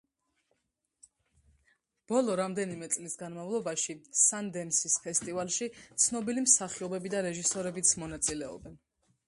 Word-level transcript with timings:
ბოლო 2.11 2.37
რამდენიმე 2.39 2.89
წლის 2.95 3.17
განმავლობაში 3.23 3.97
სანდენსის 4.21 4.97
ფესტივალში 5.05 5.71
ცნობილი 6.07 6.45
მსახიობები 6.49 7.13
და 7.17 7.25
რეჟისორებიც 7.29 7.93
მონაწილეობენ. 8.05 8.81